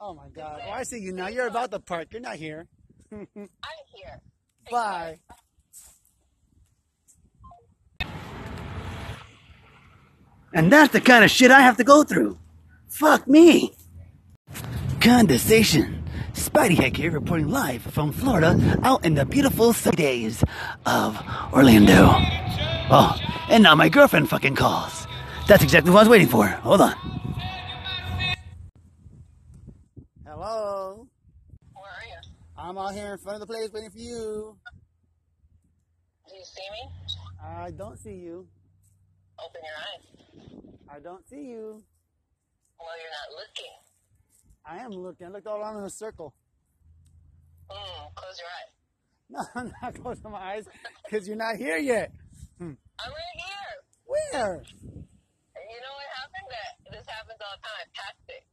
Oh 0.00 0.14
my 0.14 0.28
god. 0.34 0.60
Oh, 0.66 0.70
I 0.72 0.82
see 0.82 0.98
you 0.98 1.12
now. 1.12 1.28
You're 1.28 1.46
about 1.46 1.70
to 1.70 1.78
park. 1.78 2.08
You're 2.12 2.20
not 2.20 2.34
here. 2.34 2.66
I'm 3.12 3.28
here. 3.94 4.20
Bye. 4.72 5.18
And 10.52 10.72
that's 10.72 10.92
the 10.92 11.00
kind 11.00 11.24
of 11.24 11.30
shit 11.30 11.50
I 11.50 11.60
have 11.60 11.76
to 11.76 11.84
go 11.84 12.04
through. 12.04 12.38
Fuck 12.88 13.28
me. 13.28 13.74
Condensation. 15.00 16.04
Spidey 16.32 16.76
Heck 16.76 16.96
here 16.96 17.10
reporting 17.10 17.48
live 17.48 17.82
from 17.82 18.12
Florida 18.12 18.78
out 18.82 19.04
in 19.04 19.14
the 19.14 19.26
beautiful 19.26 19.72
sunny 19.72 19.96
days 19.96 20.44
of 20.86 21.20
Orlando. 21.52 22.10
Oh, 22.90 23.16
and 23.50 23.62
now 23.62 23.74
my 23.74 23.88
girlfriend 23.88 24.30
fucking 24.30 24.54
calls. 24.54 25.06
That's 25.46 25.62
exactly 25.62 25.90
what 25.90 25.98
I 25.98 26.02
was 26.02 26.08
waiting 26.08 26.28
for. 26.28 26.46
Hold 26.46 26.80
on. 26.80 26.94
Hello. 30.24 31.08
Where 31.74 31.84
are 31.84 32.06
you? 32.06 32.30
I'm 32.56 32.78
out 32.78 32.94
here 32.94 33.12
in 33.12 33.18
front 33.18 33.34
of 33.34 33.40
the 33.40 33.46
place 33.46 33.70
waiting 33.72 33.90
for 33.90 33.98
you. 33.98 34.56
Do 36.28 36.34
you 36.34 36.44
see 36.44 36.70
me? 36.72 36.90
I 37.44 37.70
don't 37.72 37.98
see 37.98 38.14
you. 38.14 38.46
Open 39.44 39.60
your 39.64 39.78
eyes. 39.78 40.62
I 40.90 41.00
don't 41.00 41.26
see 41.28 41.42
you. 41.42 41.82
Well, 42.78 42.96
you're 43.00 43.10
not 43.10 43.30
looking. 43.36 43.74
I 44.64 44.84
am 44.84 44.90
looking. 44.90 45.26
I 45.26 45.30
looked 45.30 45.46
all 45.46 45.60
around 45.60 45.78
in 45.78 45.84
a 45.84 45.90
circle. 45.90 46.34
Mm, 47.70 48.14
close 48.14 48.38
your 48.38 48.48
eyes. 48.48 48.72
No, 49.30 49.40
I'm 49.54 49.70
not 49.82 49.94
closing 50.02 50.30
my 50.30 50.38
eyes 50.38 50.64
because 51.04 51.28
you're 51.28 51.36
not 51.36 51.56
here 51.56 51.76
yet. 51.76 52.10
I'm 52.60 52.78
right 52.98 53.36
here. 53.36 53.74
Where? 54.06 54.62
You 54.64 55.78
know 55.84 55.94
what 55.98 56.08
happened? 56.16 56.48
That 56.48 56.92
this 56.92 57.06
happens 57.06 57.38
all 57.38 57.56
the 57.56 57.62
time. 57.62 57.88
Past 57.94 58.16
it. 58.28 58.44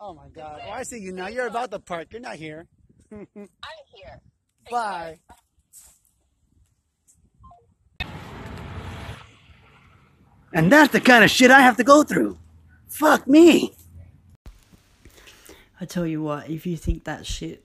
Oh 0.00 0.14
my 0.14 0.28
god. 0.34 0.62
Oh, 0.66 0.70
I 0.70 0.84
see 0.84 1.00
you 1.00 1.12
now. 1.12 1.28
You're 1.28 1.48
about 1.48 1.70
the 1.70 1.80
park. 1.80 2.08
You're 2.12 2.22
not 2.22 2.36
here. 2.36 2.66
I'm 3.12 3.26
here. 3.94 4.22
Bye. 4.70 5.18
And 10.52 10.70
that's 10.72 10.92
the 10.92 11.00
kind 11.00 11.24
of 11.24 11.30
shit 11.30 11.50
I 11.50 11.60
have 11.60 11.76
to 11.76 11.84
go 11.84 12.02
through. 12.02 12.38
Fuck 12.88 13.26
me. 13.26 13.74
I 15.80 15.84
tell 15.84 16.06
you 16.06 16.22
what, 16.22 16.48
if 16.48 16.66
you 16.66 16.76
think 16.76 17.04
that 17.04 17.26
shit, 17.26 17.62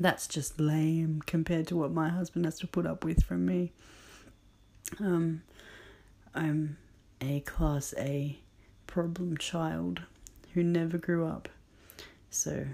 that's 0.00 0.26
just 0.26 0.58
lame 0.58 1.22
compared 1.26 1.68
to 1.68 1.76
what 1.76 1.92
my 1.92 2.08
husband 2.08 2.44
has 2.44 2.58
to 2.60 2.66
put 2.66 2.86
up 2.86 3.04
with 3.04 3.22
from 3.22 3.46
me. 3.46 3.72
Um, 4.98 5.42
I'm 6.34 6.78
a 7.20 7.40
class 7.40 7.94
A 7.98 8.38
problem 8.86 9.36
child 9.36 10.02
who 10.54 10.62
never 10.62 10.98
grew 10.98 11.26
up. 11.26 11.48
So 12.30 12.66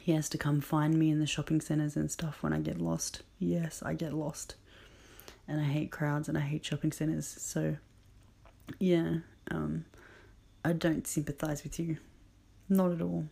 he 0.00 0.12
has 0.12 0.28
to 0.30 0.38
come 0.38 0.60
find 0.60 0.98
me 0.98 1.10
in 1.10 1.18
the 1.18 1.26
shopping 1.26 1.60
centres 1.60 1.96
and 1.96 2.10
stuff 2.10 2.42
when 2.42 2.52
I 2.52 2.60
get 2.60 2.80
lost. 2.80 3.22
Yes, 3.38 3.82
I 3.82 3.94
get 3.94 4.12
lost. 4.12 4.54
And 5.48 5.60
I 5.60 5.64
hate 5.64 5.90
crowds 5.90 6.28
and 6.28 6.38
I 6.38 6.42
hate 6.42 6.64
shopping 6.64 6.92
centres. 6.92 7.26
So 7.26 7.76
yeah, 8.78 9.16
um, 9.50 9.84
I 10.64 10.72
don't 10.72 11.06
sympathise 11.06 11.64
with 11.64 11.78
you. 11.78 11.98
Not 12.68 12.92
at 12.92 13.02
all. 13.02 13.26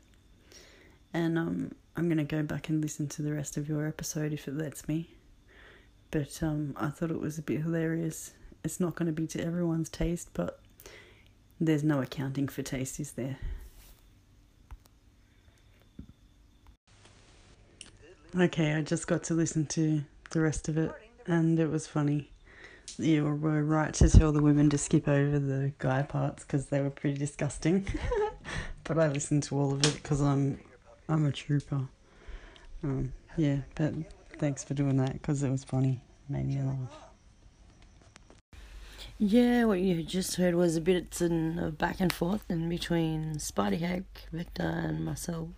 And 1.13 1.39
um, 1.39 1.75
I'm 1.97 2.09
gonna 2.09 2.25
go 2.25 2.43
back 2.43 2.69
and 2.69 2.81
listen 2.81 3.09
to 3.09 3.23
the 3.23 3.33
rest 3.33 3.57
of 3.57 3.69
your 3.69 3.87
episode 3.87 4.33
if 4.33 4.47
it 4.49 4.57
lets 4.57 4.87
me. 4.89 5.11
But 6.11 6.43
um, 6.43 6.75
I 6.77 6.89
thought 6.89 7.11
it 7.11 7.21
was 7.21 7.39
a 7.39 7.43
bit 7.43 7.63
hilarious. 7.63 8.33
It's 8.65 8.81
not 8.81 8.95
gonna 8.95 9.13
be 9.13 9.27
to 9.29 9.45
everyone's 9.45 9.89
taste, 9.89 10.31
but 10.35 10.61
there's 11.61 11.85
no 11.85 12.01
accounting 12.01 12.49
for 12.49 12.63
taste, 12.63 12.99
is 13.01 13.13
there? 13.13 13.39
Okay, 18.39 18.75
I 18.75 18.83
just 18.83 19.07
got 19.09 19.25
to 19.25 19.35
listen 19.35 19.67
to 19.67 20.03
the 20.31 20.41
rest 20.41 20.69
of 20.69 20.79
it, 20.79 20.93
and 21.27 21.59
it 21.59 21.69
was 21.69 21.87
funny. 21.87 22.31
You 22.99 23.25
were 23.25 23.64
right 23.64 23.92
to 23.94 24.09
tell 24.09 24.32
the 24.32 24.42
women 24.42 24.70
to 24.70 24.78
skip 24.78 25.09
over 25.09 25.38
the 25.38 25.73
guy 25.78 26.02
parts 26.02 26.44
because 26.44 26.66
they 26.66 26.80
were 26.80 26.90
pretty 26.90 27.18
disgusting. 27.18 27.87
but 28.85 28.99
I 28.99 29.09
listened 29.09 29.44
to 29.44 29.59
all 29.59 29.73
of 29.73 29.85
it 29.85 29.94
because 29.94 30.20
I'm 30.20 30.61
I'm 31.09 31.26
a 31.26 31.32
trooper. 31.32 31.82
Um, 32.82 33.12
yeah, 33.37 33.59
but 33.75 33.94
thanks 34.38 34.64
for 34.64 34.75
doing 34.75 34.97
that 34.97 35.14
because 35.14 35.42
it 35.42 35.50
was 35.50 35.64
funny. 35.64 36.00
Made 36.28 36.47
me 36.47 36.62
laugh. 36.62 37.11
Yeah, 39.18 39.64
what 39.64 39.80
you 39.80 40.02
just 40.02 40.37
heard 40.37 40.54
was 40.54 40.76
a 40.76 40.80
bit 40.80 41.20
of 41.20 41.76
back 41.76 42.00
and 42.00 42.11
forth 42.11 42.44
in 42.49 42.70
between 42.70 43.35
Spidey 43.35 43.80
Hack, 43.80 44.28
Victor, 44.32 44.62
and 44.62 45.04
myself 45.04 45.49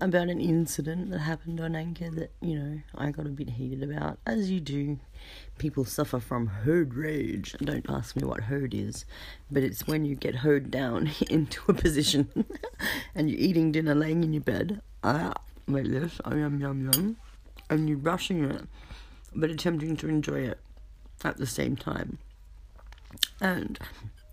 about 0.00 0.28
an 0.28 0.40
incident 0.40 1.10
that 1.10 1.20
happened 1.20 1.60
on 1.60 1.76
Anchor 1.76 2.10
that, 2.10 2.32
you 2.40 2.58
know, 2.58 2.80
I 2.94 3.10
got 3.10 3.26
a 3.26 3.30
bit 3.30 3.50
heated 3.50 3.82
about, 3.82 4.18
as 4.26 4.50
you 4.50 4.60
do. 4.60 4.98
People 5.58 5.84
suffer 5.84 6.20
from 6.20 6.46
herd 6.46 6.94
rage. 6.94 7.54
Don't 7.58 7.86
ask 7.88 8.16
me 8.16 8.24
what 8.24 8.42
herd 8.42 8.74
is, 8.74 9.04
but 9.50 9.62
it's 9.62 9.86
when 9.86 10.04
you 10.04 10.14
get 10.14 10.36
herd 10.36 10.70
down 10.70 11.10
into 11.30 11.62
a 11.68 11.74
position 11.74 12.28
and 13.14 13.30
you're 13.30 13.38
eating 13.40 13.72
dinner 13.72 13.94
laying 13.94 14.24
in 14.24 14.32
your 14.32 14.42
bed, 14.42 14.80
ah, 15.02 15.32
like 15.68 15.86
this, 15.86 16.20
ah, 16.24 16.34
yum 16.34 16.60
yum 16.60 16.84
yum, 16.92 17.16
and 17.70 17.88
you're 17.88 17.98
brushing 17.98 18.44
it, 18.44 18.64
but 19.34 19.50
attempting 19.50 19.96
to 19.96 20.08
enjoy 20.08 20.40
it 20.40 20.58
at 21.22 21.38
the 21.38 21.46
same 21.46 21.76
time. 21.76 22.18
And 23.40 23.78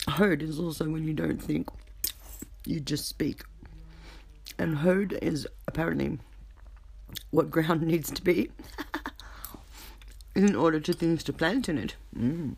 herd 0.08 0.42
is 0.42 0.60
also 0.60 0.90
when 0.90 1.06
you 1.06 1.14
don't 1.14 1.42
think, 1.42 1.70
you 2.66 2.80
just 2.80 3.08
speak. 3.08 3.44
And 4.62 4.78
hoed 4.78 5.18
is 5.24 5.48
apparently 5.68 6.20
what 7.32 7.50
ground 7.50 7.82
needs 7.82 8.12
to 8.12 8.22
be 8.22 8.52
in 10.36 10.56
order 10.56 10.80
to 10.80 10.94
things 10.94 11.24
to 11.24 11.34
plant 11.34 11.68
in 11.68 11.80
it. 11.80 11.96
Mm. 12.16 12.58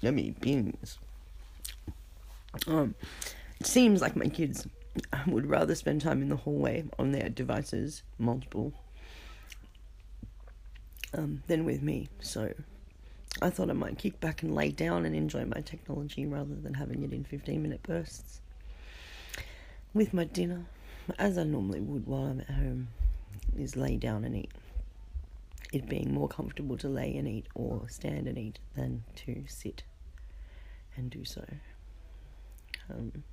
Yummy 0.00 0.36
beans. 0.40 1.00
Um, 2.68 2.94
it 3.58 3.66
seems 3.66 4.00
like 4.00 4.14
my 4.14 4.28
kids 4.28 4.68
would 5.26 5.46
rather 5.46 5.74
spend 5.74 6.02
time 6.02 6.22
in 6.22 6.28
the 6.28 6.36
hallway 6.36 6.84
on 7.00 7.10
their 7.10 7.28
devices, 7.28 8.04
multiple, 8.16 8.72
um, 11.14 11.42
than 11.48 11.64
with 11.64 11.82
me. 11.82 12.08
So 12.20 12.54
I 13.42 13.50
thought 13.50 13.70
I 13.70 13.72
might 13.72 13.98
kick 13.98 14.20
back 14.20 14.44
and 14.44 14.54
lay 14.54 14.70
down 14.70 15.04
and 15.04 15.16
enjoy 15.16 15.44
my 15.46 15.62
technology 15.62 16.26
rather 16.26 16.54
than 16.54 16.74
having 16.74 17.02
it 17.02 17.12
in 17.12 17.24
15 17.24 17.60
minute 17.60 17.82
bursts. 17.82 18.40
With 19.92 20.14
my 20.14 20.22
dinner, 20.22 20.66
as 21.18 21.38
I 21.38 21.44
normally 21.44 21.80
would 21.80 22.06
while 22.06 22.24
I'm 22.24 22.40
at 22.40 22.50
home, 22.50 22.88
is 23.56 23.76
lay 23.76 23.96
down 23.96 24.24
and 24.24 24.36
eat. 24.36 24.52
It 25.72 25.88
being 25.88 26.12
more 26.12 26.28
comfortable 26.28 26.76
to 26.78 26.88
lay 26.88 27.16
and 27.16 27.28
eat 27.28 27.46
or 27.54 27.86
stand 27.88 28.26
and 28.26 28.38
eat 28.38 28.58
than 28.74 29.04
to 29.16 29.44
sit 29.46 29.82
and 30.96 31.10
do 31.10 31.24
so. 31.24 31.44
Um, 32.90 33.24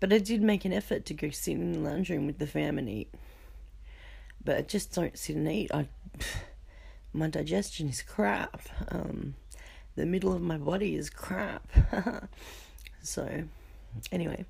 but 0.00 0.12
I 0.12 0.18
did 0.18 0.42
make 0.42 0.64
an 0.64 0.72
effort 0.72 1.04
to 1.06 1.14
go 1.14 1.30
sit 1.30 1.52
in 1.54 1.72
the 1.72 1.78
lounge 1.78 2.10
room 2.10 2.26
with 2.26 2.38
the 2.38 2.46
fam 2.46 2.78
and 2.78 2.88
eat. 2.88 3.12
But 4.44 4.56
I 4.58 4.62
just 4.62 4.92
don't 4.92 5.16
sit 5.16 5.36
and 5.36 5.48
eat. 5.48 5.70
I, 5.72 5.88
my 7.12 7.28
digestion 7.28 7.88
is 7.88 8.02
crap. 8.02 8.62
Um, 8.88 9.34
the 9.94 10.06
middle 10.06 10.32
of 10.32 10.42
my 10.42 10.58
body 10.58 10.96
is 10.96 11.08
crap. 11.08 11.68
so, 13.02 13.44
anyway, 14.10 14.44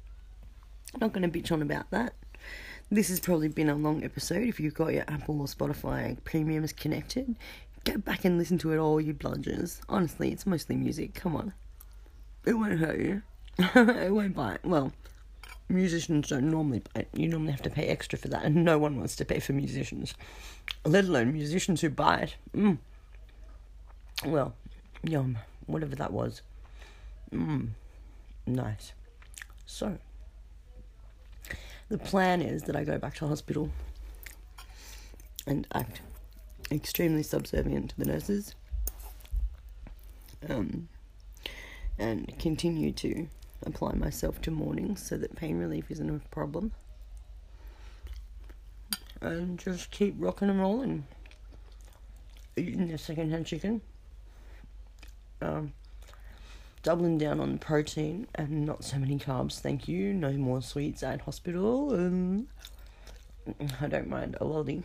not 1.00 1.12
going 1.12 1.31
to 1.31 1.40
bitch 1.40 1.52
on 1.52 1.62
about 1.62 1.90
that. 1.90 2.14
This 2.93 3.09
has 3.09 3.21
probably 3.21 3.49
been 3.49 3.71
a 3.71 3.75
long 3.75 4.05
episode. 4.05 4.47
If 4.47 4.61
you've 4.61 4.75
got 4.75 4.93
your 4.93 5.05
Apple 5.09 5.41
or 5.41 5.47
Spotify 5.47 6.23
premiums 6.25 6.73
connected, 6.73 7.37
Go 7.85 7.99
back 7.99 8.25
and 8.25 8.39
listen 8.39 8.59
to 8.59 8.73
it 8.73 8.79
all, 8.79 9.01
you 9.01 9.13
bludgers. 9.13 9.81
Honestly, 9.89 10.31
it's 10.31 10.47
mostly 10.47 10.77
music. 10.77 11.15
Come 11.15 11.35
on. 11.35 11.53
It 12.45 12.55
won't 12.55 12.79
hurt 12.79 13.01
you. 13.01 13.23
it 13.59 14.13
won't 14.13 14.37
bite. 14.37 14.65
Well, 14.65 14.93
musicians 15.69 16.29
don't 16.29 16.49
normally 16.49 16.83
bite. 16.95 17.09
You 17.13 17.27
normally 17.27 17.51
have 17.51 17.63
to 17.63 17.71
pay 17.71 17.89
extra 17.89 18.19
for 18.19 18.29
that, 18.29 18.45
and 18.45 18.65
no 18.65 18.79
one 18.79 18.99
wants 18.99 19.17
to 19.17 19.25
pay 19.25 19.41
for 19.41 19.53
musicians. 19.53 20.15
Let 20.85 21.07
alone 21.07 21.33
musicians 21.33 21.81
who 21.81 21.91
bite. 21.91 22.37
Mm. 22.55 22.79
Well, 24.25 24.55
yum. 25.03 25.39
Whatever 25.67 25.97
that 25.97 26.13
was. 26.13 26.43
Mmm. 27.33 27.71
Nice. 28.47 28.93
So, 29.67 29.99
the 31.93 31.99
plan 31.99 32.41
is 32.41 32.63
that 32.63 32.75
I 32.75 32.85
go 32.85 32.97
back 32.97 33.17
to 33.17 33.29
hospital 33.29 33.69
and 35.47 35.67
act 35.75 36.01
extremely 36.71 37.23
subservient 37.23 37.91
to 37.91 37.99
the 37.99 38.07
nurses 38.07 38.55
um, 40.49 40.89
and 41.99 42.39
continue 42.39 42.93
to 42.93 43.29
apply 43.67 43.93
myself 43.93 44.41
to 44.41 44.51
mornings 44.51 45.03
so 45.07 45.19
that 45.19 45.37
pain 45.37 45.59
relief 45.59 45.91
isn't 45.91 46.09
a 46.09 46.19
problem. 46.31 46.73
And 49.21 49.59
just 49.59 49.91
keep 49.91 50.15
rocking 50.17 50.49
and 50.49 50.61
rolling 50.61 51.07
eating 52.57 52.89
the 52.89 52.97
secondhand 52.97 53.45
chicken 53.45 53.83
um, 55.43 55.75
doubling 56.83 57.19
down 57.19 57.41
on 57.41 57.59
protein 57.59 58.27
and 58.35 58.67
not 58.67 58.83
so 58.85 58.99
many 58.99 59.19
carbs 59.19 59.61
thank 59.61 59.87
you 59.87 60.12
no 60.12 60.33
more 60.33 60.61
sweets 60.61 61.03
at 61.03 61.21
hospital 61.21 61.95
um, 61.95 62.47
I 63.81 63.87
don't 63.87 64.09
mind 64.09 64.37
a 64.41 64.45
lolly 64.45 64.83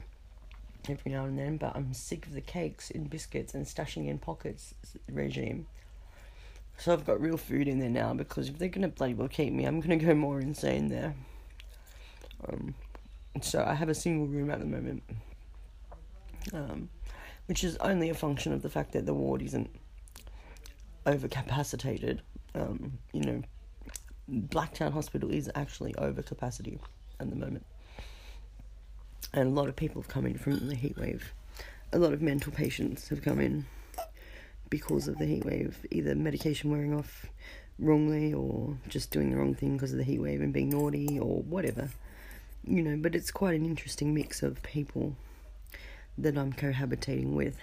every 0.89 1.11
now 1.11 1.25
and 1.25 1.37
then, 1.37 1.57
but 1.57 1.75
I'm 1.75 1.93
sick 1.93 2.25
of 2.25 2.33
the 2.33 2.41
cakes 2.41 2.91
and 2.91 3.09
biscuits 3.09 3.53
and 3.53 3.65
stashing 3.65 4.07
in 4.07 4.17
pockets 4.19 4.73
regime. 5.11 5.67
So 6.77 6.93
I've 6.93 7.05
got 7.05 7.19
real 7.19 7.37
food 7.37 7.67
in 7.67 7.79
there 7.79 7.89
now 7.89 8.13
because 8.13 8.49
if 8.49 8.57
they're 8.57 8.69
gonna 8.69 8.87
bloody 8.87 9.13
well 9.13 9.27
keep 9.27 9.51
me, 9.53 9.65
I'm 9.65 9.79
gonna 9.79 9.97
go 9.97 10.13
more 10.13 10.39
insane 10.39 10.89
there. 10.89 11.15
Um, 12.47 12.75
so 13.41 13.63
I 13.65 13.73
have 13.73 13.89
a 13.89 13.95
single 13.95 14.27
room 14.27 14.49
at 14.51 14.59
the 14.59 14.65
moment, 14.65 15.03
um, 16.53 16.89
which 17.47 17.63
is 17.63 17.77
only 17.77 18.09
a 18.09 18.13
function 18.13 18.53
of 18.53 18.61
the 18.61 18.69
fact 18.69 18.91
that 18.93 19.05
the 19.05 19.13
ward 19.13 19.41
isn't 19.41 19.69
overcapacitated. 21.07 22.19
Um, 22.53 22.99
you 23.13 23.21
know, 23.21 23.41
Blacktown 24.29 24.91
Hospital 24.91 25.31
is 25.31 25.49
actually 25.55 25.95
over 25.95 26.21
capacity 26.21 26.79
at 27.19 27.29
the 27.29 27.35
moment 27.35 27.65
and 29.33 29.49
a 29.49 29.51
lot 29.51 29.69
of 29.69 29.75
people 29.75 30.01
have 30.01 30.09
come 30.09 30.25
in 30.25 30.37
from 30.37 30.67
the 30.67 30.75
heat 30.75 30.97
wave. 30.97 31.33
A 31.93 31.99
lot 31.99 32.13
of 32.13 32.21
mental 32.21 32.51
patients 32.51 33.09
have 33.09 33.21
come 33.21 33.39
in 33.39 33.65
because 34.69 35.07
of 35.07 35.17
the 35.17 35.25
heat 35.25 35.45
wave, 35.45 35.85
either 35.91 36.15
medication 36.15 36.71
wearing 36.71 36.93
off 36.93 37.25
wrongly 37.79 38.33
or 38.33 38.77
just 38.87 39.11
doing 39.11 39.31
the 39.31 39.37
wrong 39.37 39.53
thing 39.53 39.73
because 39.73 39.91
of 39.91 39.97
the 39.97 40.03
heat 40.03 40.19
wave 40.19 40.41
and 40.41 40.51
being 40.53 40.69
naughty 40.69 41.19
or 41.19 41.41
whatever. 41.43 41.89
You 42.65 42.81
know, 42.81 42.97
but 42.97 43.15
it's 43.15 43.31
quite 43.31 43.55
an 43.55 43.65
interesting 43.65 44.13
mix 44.13 44.43
of 44.43 44.61
people 44.63 45.15
that 46.17 46.37
I'm 46.37 46.51
cohabitating 46.51 47.33
with. 47.33 47.57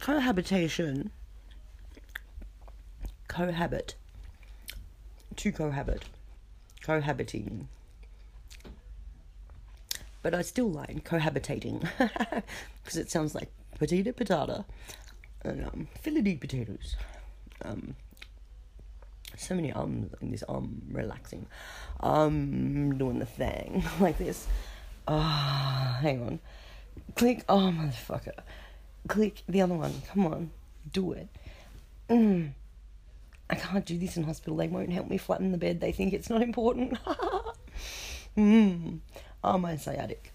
Cohabitation. 0.00 1.10
Cohabit. 3.28 3.94
To 5.36 5.52
cohabit. 5.52 6.02
Cohabiting 6.82 7.68
but 10.24 10.34
I 10.34 10.40
still 10.40 10.70
like 10.70 11.04
cohabitating 11.04 11.86
because 12.82 12.96
it 12.96 13.10
sounds 13.10 13.34
like 13.34 13.50
potato 13.78 14.10
patata 14.10 14.64
and 15.44 15.66
um, 15.66 15.88
Philly 16.00 16.34
potatoes. 16.34 16.96
Um, 17.62 17.94
so 19.36 19.54
many 19.54 19.70
ums 19.72 20.14
in 20.22 20.30
this 20.30 20.42
um 20.48 20.80
relaxing, 20.90 21.46
um 22.00 22.96
doing 22.96 23.18
the 23.18 23.26
thing 23.26 23.84
like 24.00 24.16
this. 24.16 24.46
Ah, 25.06 25.98
hang 26.00 26.22
on, 26.22 26.40
click. 27.14 27.44
Oh 27.46 27.70
motherfucker, 27.70 28.38
click 29.08 29.42
the 29.48 29.62
other 29.62 29.74
one. 29.74 30.02
Come 30.12 30.26
on, 30.26 30.50
do 30.92 31.12
it. 31.12 31.28
Mm. 32.08 32.52
I 33.48 33.54
can't 33.56 33.84
do 33.84 33.98
this 33.98 34.16
in 34.16 34.24
hospital. 34.24 34.56
They 34.56 34.68
won't 34.68 34.92
help 34.92 35.08
me 35.08 35.18
flatten 35.18 35.52
the 35.52 35.58
bed. 35.58 35.80
They 35.80 35.92
think 35.92 36.12
it's 36.12 36.30
not 36.30 36.42
important. 36.42 36.98
mm. 38.36 38.98
Oh, 39.42 39.58
my 39.58 39.76
sciatic. 39.76 40.32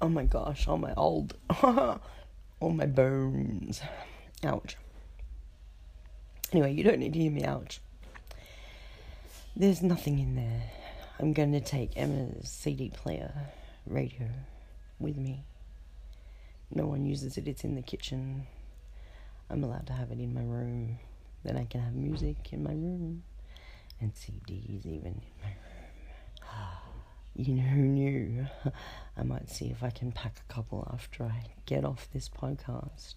Oh 0.00 0.08
my 0.08 0.24
gosh, 0.24 0.66
oh 0.68 0.78
my 0.78 0.94
old. 0.94 1.34
oh 1.62 2.00
my 2.62 2.86
bones. 2.86 3.82
Ouch. 4.44 4.76
Anyway, 6.52 6.72
you 6.72 6.82
don't 6.82 6.98
need 6.98 7.12
to 7.12 7.18
hear 7.18 7.30
me 7.30 7.44
ouch. 7.44 7.80
There's 9.54 9.82
nothing 9.82 10.18
in 10.18 10.36
there. 10.36 10.62
I'm 11.18 11.32
going 11.32 11.52
to 11.52 11.60
take 11.60 11.96
Emma's 11.96 12.48
CD 12.48 12.90
player 12.90 13.32
radio 13.86 14.28
with 15.00 15.16
me. 15.16 15.44
No 16.70 16.86
one 16.86 17.06
uses 17.06 17.38
it, 17.38 17.48
it's 17.48 17.64
in 17.64 17.74
the 17.74 17.82
kitchen. 17.82 18.46
I'm 19.50 19.64
allowed 19.64 19.86
to 19.86 19.92
have 19.94 20.10
it 20.10 20.18
in 20.18 20.34
my 20.34 20.42
room. 20.42 20.98
Then 21.44 21.56
I 21.56 21.64
can 21.64 21.80
have 21.80 21.94
music 21.94 22.52
in 22.52 22.62
my 22.62 22.72
room 22.72 23.22
and 24.00 24.12
CDs 24.14 24.84
even 24.86 25.06
in 25.06 25.22
my 25.42 25.48
room. 25.48 26.76
you 27.36 27.54
know, 27.54 27.62
who 27.62 27.80
knew? 27.80 28.46
I 29.16 29.22
might 29.22 29.48
see 29.48 29.66
if 29.66 29.82
I 29.82 29.90
can 29.90 30.12
pack 30.12 30.40
a 30.48 30.52
couple 30.52 30.88
after 30.92 31.24
I 31.24 31.44
get 31.66 31.84
off 31.84 32.08
this 32.12 32.28
podcast. 32.28 33.14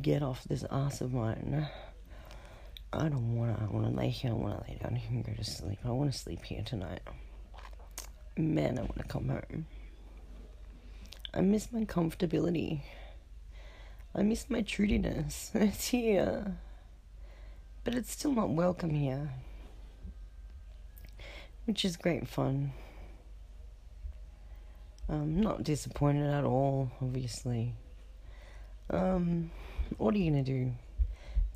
Get 0.00 0.22
off 0.22 0.44
this 0.44 0.64
ass 0.70 1.00
of 1.02 1.12
mine. 1.12 1.68
I 2.92 3.08
don't 3.08 3.36
wanna. 3.36 3.58
I 3.60 3.72
wanna 3.72 3.90
lay 3.90 4.08
here. 4.08 4.30
I 4.30 4.34
wanna 4.34 4.64
lay 4.66 4.78
down 4.82 4.96
here 4.96 5.10
and 5.10 5.24
go 5.24 5.32
to 5.34 5.44
sleep. 5.44 5.78
I 5.84 5.90
wanna 5.90 6.12
sleep 6.12 6.42
here 6.44 6.62
tonight. 6.64 7.02
Man, 8.38 8.78
I 8.78 8.82
wanna 8.82 9.04
come 9.06 9.28
home. 9.28 9.66
I 11.36 11.42
miss 11.42 11.70
my 11.70 11.84
comfortability. 11.84 12.80
I 14.14 14.22
miss 14.22 14.48
my 14.48 14.62
truthiness. 14.62 15.50
It's 15.54 15.88
here. 15.88 16.56
But 17.84 17.94
it's 17.94 18.10
still 18.10 18.32
not 18.32 18.48
welcome 18.48 18.94
here. 18.94 19.28
Which 21.66 21.84
is 21.84 21.98
great 21.98 22.26
fun. 22.26 22.72
I'm 25.10 25.38
not 25.42 25.62
disappointed 25.62 26.32
at 26.32 26.44
all, 26.44 26.90
obviously. 27.02 27.74
Um, 28.88 29.50
what 29.98 30.14
are 30.14 30.18
you 30.18 30.30
gonna 30.30 30.42
do? 30.42 30.72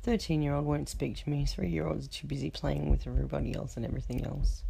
13 0.03 0.43
year 0.43 0.53
old 0.53 0.65
won't 0.65 0.89
speak 0.89 1.17
to 1.17 1.29
me, 1.29 1.43
3 1.43 1.67
year 1.69 1.87
old's 1.87 2.07
too 2.07 2.27
busy 2.27 2.51
playing 2.51 2.91
with 2.91 3.07
everybody 3.07 3.55
else 3.55 3.77
and 3.77 3.85
everything 3.85 4.23
else. 4.23 4.61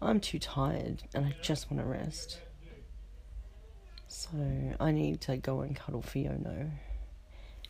I'm 0.00 0.20
too 0.20 0.38
tired 0.38 1.02
and 1.12 1.26
I 1.26 1.36
just 1.42 1.70
want 1.70 1.82
to 1.82 1.86
rest. 1.86 2.38
So 4.14 4.28
I 4.78 4.92
need 4.92 5.22
to 5.22 5.38
go 5.38 5.62
and 5.62 5.74
cuddle 5.74 6.02
Fiona 6.02 6.70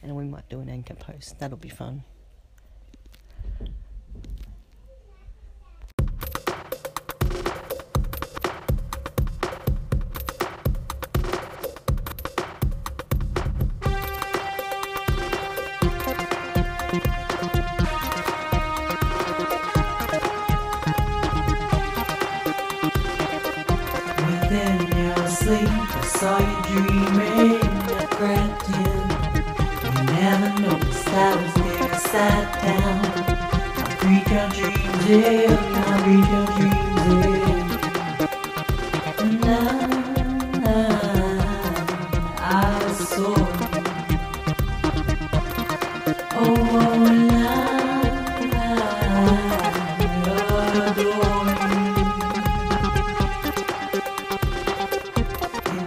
and 0.02 0.16
we 0.16 0.24
might 0.24 0.48
do 0.48 0.58
an 0.58 0.68
anchor 0.68 0.94
post. 0.94 1.38
That'll 1.38 1.56
be 1.56 1.68
fun. 1.68 2.02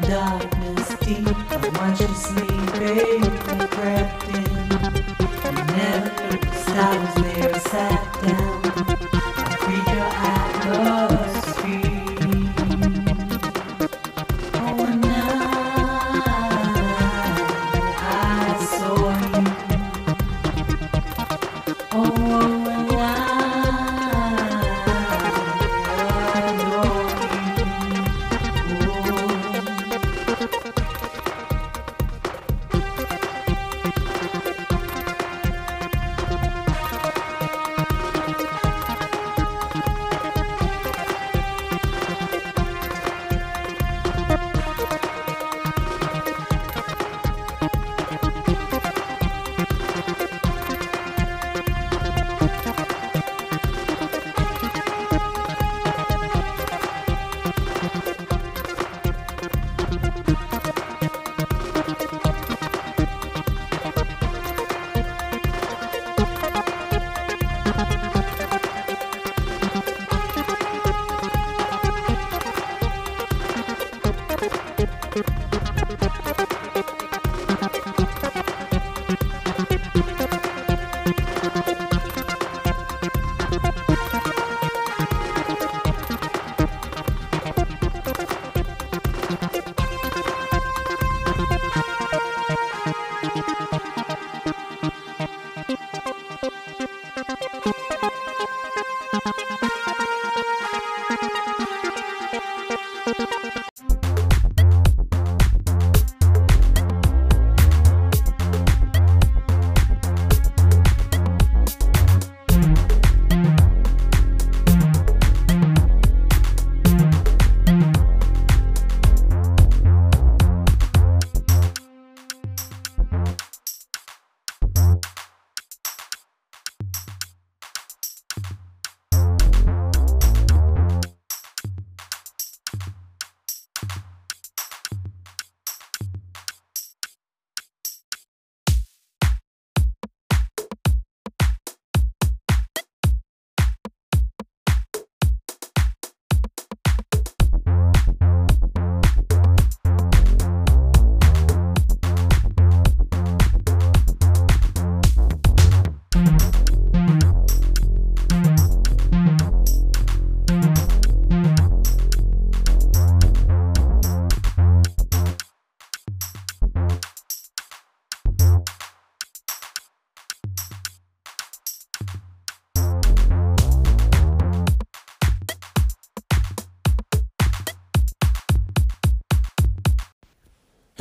Darkness 0.08 0.96
deep, 1.00 1.28
I 1.28 1.58
watched 1.78 2.02
you 2.02 2.08
sleeping. 2.16 3.24
I 3.48 3.68
crept 3.68 4.28
in. 4.30 4.46
You 5.44 5.66
never 5.76 6.12
noticed 6.30 6.70
I 6.70 6.98
was 6.98 7.16
there. 7.24 7.60
Sat 7.60 8.02
down. 8.22 8.62
I 9.38 9.58
breathe 9.66 11.25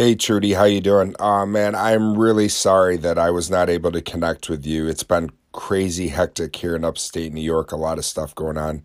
Hey 0.05 0.17
Trudy, 0.17 0.53
how 0.53 0.65
you 0.65 0.83
doing? 0.83 1.17
Oh 1.19 1.47
man, 1.47 1.75
I'm 1.75 2.19
really 2.19 2.51
sorry 2.51 2.99
that 2.99 3.17
I 3.19 3.31
was 3.31 3.51
not 3.51 3.71
able 3.71 3.91
to 3.91 4.03
connect 4.03 4.51
with 4.51 4.67
you. 4.67 4.87
It's 4.87 5.03
been 5.03 5.31
crazy 5.53 6.09
hectic 6.09 6.57
here 6.57 6.77
in 6.77 6.85
upstate 6.85 7.33
New 7.33 7.41
York. 7.41 7.73
A 7.73 7.77
lot 7.77 7.97
of 7.97 8.05
stuff 8.05 8.35
going 8.35 8.59
on 8.59 8.85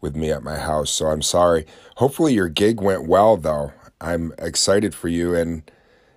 with 0.00 0.16
me 0.16 0.32
at 0.32 0.42
my 0.42 0.58
house, 0.58 0.90
so 0.90 1.06
I'm 1.06 1.22
sorry. 1.22 1.66
Hopefully 1.98 2.34
your 2.34 2.48
gig 2.48 2.80
went 2.80 3.06
well 3.06 3.36
though. 3.36 3.74
I'm 4.00 4.32
excited 4.38 4.92
for 4.92 5.06
you 5.06 5.36
and 5.36 5.70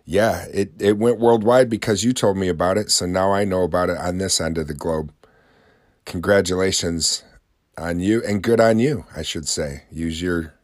yeah, 0.04 0.48
it, 0.52 0.72
it 0.80 0.98
went 0.98 1.20
worldwide 1.20 1.70
because 1.70 2.04
you 2.04 2.12
told 2.12 2.36
me 2.36 2.48
about 2.48 2.80
it, 2.80 2.90
so 2.90 3.06
now 3.06 3.32
I 3.32 3.46
know 3.46 3.62
about 3.62 3.92
it 3.92 4.00
on 4.00 4.18
this 4.18 4.42
end 4.42 4.58
of 4.58 4.66
the 4.66 4.74
globe. 4.74 5.14
Congratulations 6.06 7.24
on 7.78 8.00
you 8.00 8.24
and 8.26 8.42
good 8.42 8.60
on 8.60 8.80
you, 8.80 9.06
I 9.16 9.22
should 9.22 9.48
say. 9.48 9.84
Use 9.92 10.24
your 10.24 10.56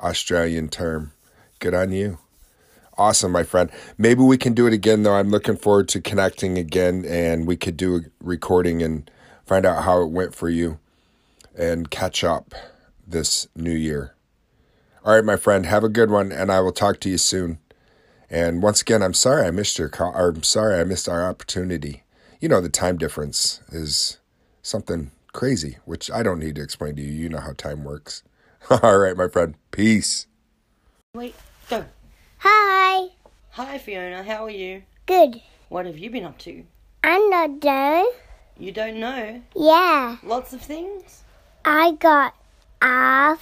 Australian 0.00 0.70
term. 0.70 1.12
Good 1.58 1.74
on 1.74 1.92
you. 1.92 2.20
Awesome, 2.96 3.32
my 3.32 3.42
friend. 3.42 3.70
Maybe 3.98 4.22
we 4.22 4.38
can 4.38 4.54
do 4.54 4.66
it 4.66 4.72
again, 4.72 5.02
though. 5.02 5.14
I'm 5.14 5.30
looking 5.30 5.56
forward 5.56 5.88
to 5.88 6.00
connecting 6.00 6.58
again, 6.58 7.04
and 7.04 7.46
we 7.46 7.56
could 7.56 7.76
do 7.76 7.96
a 7.96 8.00
recording 8.20 8.82
and 8.82 9.10
find 9.44 9.66
out 9.66 9.82
how 9.82 10.00
it 10.02 10.10
went 10.10 10.34
for 10.34 10.48
you 10.48 10.78
and 11.56 11.90
catch 11.90 12.22
up 12.22 12.54
this 13.06 13.48
new 13.56 13.74
year. 13.74 14.14
All 15.04 15.14
right, 15.14 15.24
my 15.24 15.36
friend. 15.36 15.66
Have 15.66 15.84
a 15.84 15.88
good 15.88 16.10
one, 16.10 16.30
and 16.30 16.52
I 16.52 16.60
will 16.60 16.72
talk 16.72 17.00
to 17.00 17.10
you 17.10 17.18
soon. 17.18 17.58
And 18.30 18.62
once 18.62 18.80
again, 18.80 19.02
I'm 19.02 19.14
sorry 19.14 19.46
I 19.46 19.50
missed 19.50 19.78
your 19.78 19.88
call. 19.88 20.14
I'm 20.14 20.42
sorry 20.42 20.80
I 20.80 20.84
missed 20.84 21.08
our 21.08 21.28
opportunity. 21.28 22.04
You 22.40 22.48
know, 22.48 22.60
the 22.60 22.68
time 22.68 22.96
difference 22.96 23.60
is 23.70 24.18
something 24.62 25.10
crazy, 25.32 25.78
which 25.84 26.10
I 26.10 26.22
don't 26.22 26.38
need 26.38 26.54
to 26.56 26.62
explain 26.62 26.96
to 26.96 27.02
you. 27.02 27.12
You 27.12 27.28
know 27.28 27.40
how 27.40 27.52
time 27.52 27.84
works. 27.84 28.22
All 28.70 28.98
right, 28.98 29.16
my 29.16 29.28
friend. 29.28 29.56
Peace. 29.72 30.26
Wait, 31.12 31.34
go. 31.68 31.84
Hi. 33.54 33.78
Fiona. 33.78 34.24
How 34.24 34.46
are 34.46 34.50
you? 34.50 34.82
Good. 35.06 35.40
What 35.68 35.86
have 35.86 35.96
you 35.96 36.10
been 36.10 36.24
up 36.24 36.38
to? 36.38 36.64
I'm 37.04 37.30
not 37.30 37.60
done. 37.60 38.04
You 38.58 38.72
don't 38.72 38.98
know? 38.98 39.42
Yeah. 39.54 40.16
Lots 40.24 40.52
of 40.52 40.60
things? 40.60 41.22
I 41.64 41.92
got 41.92 42.34
a 42.82 43.36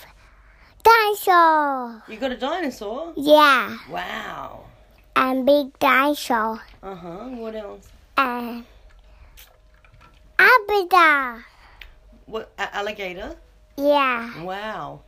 dinosaur. 0.85 2.03
You 2.09 2.19
got 2.21 2.31
a 2.31 2.37
dinosaur? 2.37 3.15
Yeah. 3.17 3.79
Wow. 3.89 4.65
And 5.17 5.47
big 5.47 5.79
dinosaur. 5.79 6.61
Uh 6.83 6.95
huh. 6.95 7.29
What 7.31 7.55
else? 7.55 7.89
And 8.19 8.65
abida. 10.39 11.43
What? 12.27 12.53
A- 12.59 12.77
alligator? 12.77 13.35
Yeah. 13.79 14.43
Wow. 14.43 15.01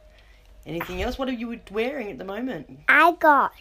Anything 0.64 1.02
else? 1.02 1.18
What 1.18 1.28
are 1.28 1.32
you 1.32 1.60
wearing 1.70 2.10
at 2.10 2.16
the 2.16 2.24
moment? 2.24 2.78
I 2.88 3.12
got 3.20 3.52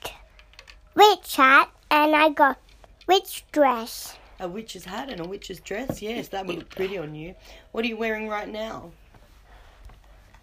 witch 0.95 1.35
hat 1.35 1.69
and 1.91 2.15
I 2.15 2.29
got 2.29 2.59
witch 3.07 3.43
dress. 3.51 4.17
A 4.39 4.47
witch's 4.47 4.85
hat 4.85 5.09
and 5.09 5.21
a 5.21 5.27
witch's 5.27 5.59
dress? 5.59 6.01
Yes, 6.01 6.27
that 6.29 6.45
would 6.45 6.57
look 6.57 6.69
pretty 6.69 6.97
on 6.97 7.15
you. 7.15 7.35
What 7.71 7.85
are 7.85 7.87
you 7.87 7.97
wearing 7.97 8.27
right 8.27 8.49
now? 8.49 8.91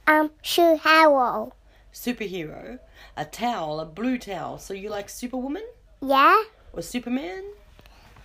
Um, 0.07 0.31
shoe 0.43 0.77
harrow. 0.77 1.53
Superhero. 1.93 2.79
A 3.17 3.25
towel, 3.25 3.81
a 3.81 3.85
blue 3.87 4.19
towel. 4.19 4.59
So 4.59 4.75
you 4.75 4.89
like 4.89 5.09
Superwoman 5.09 5.65
Yeah. 6.01 6.43
or 6.73 6.83
Superman? 6.83 7.45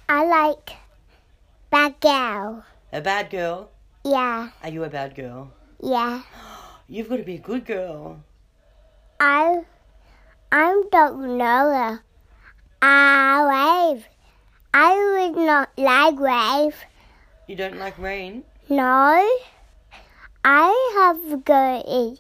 I 0.08 0.26
like 0.26 0.72
bad 1.72 2.00
girl. 2.00 2.64
A 2.94 3.02
bad 3.02 3.30
girl? 3.30 3.72
Yeah. 4.04 4.50
Are 4.64 4.70
you 4.70 4.84
a 4.84 4.90
bad 4.90 5.16
girl? 5.16 5.52
Yeah. 5.82 6.22
You've 6.88 7.10
got 7.10 7.18
to 7.18 7.24
be 7.24 7.36
a 7.36 7.40
good 7.40 7.66
girl. 7.66 8.20
I 9.20 9.64
I 10.52 10.84
don't 10.92 11.38
know. 11.38 12.00
I 12.88 13.90
wave. 13.90 14.06
I 14.72 14.94
would 14.94 15.38
not 15.38 15.70
like 15.76 16.20
wave. 16.20 16.76
You 17.48 17.56
don't 17.56 17.80
like 17.80 17.98
rain? 17.98 18.44
No. 18.70 19.28
I 20.44 20.70
have 20.98 21.44
go 21.44 21.82
good 21.84 22.20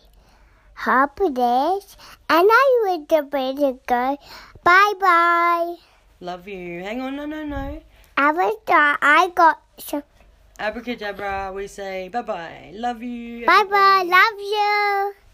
holidays 0.73 1.97
and 2.29 2.49
I 2.51 2.65
would 2.83 3.07
better 3.29 3.73
go. 3.85 4.17
Bye 4.63 4.93
bye. 4.99 5.75
Love 6.19 6.47
you. 6.47 6.81
Hang 6.81 6.99
on, 7.01 7.15
no, 7.15 7.27
no, 7.27 7.45
no. 7.45 7.81
Avatar, 8.17 8.97
I 9.01 9.31
got 9.35 9.61
some. 9.77 10.01
Abracadabra, 10.57 11.51
we 11.53 11.67
say 11.67 12.07
bye 12.07 12.23
bye. 12.23 12.71
Love 12.73 13.03
you. 13.03 13.45
Bye 13.45 13.65
bye. 13.69 14.03
Love 14.03 14.39
you. 14.39 15.24